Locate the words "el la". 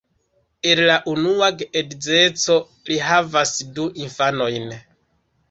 0.69-0.95